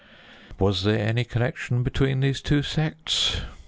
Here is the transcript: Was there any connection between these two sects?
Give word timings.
Was 0.57 0.81
there 0.81 1.07
any 1.07 1.23
connection 1.23 1.83
between 1.83 2.21
these 2.21 2.41
two 2.41 2.63
sects? 2.63 3.41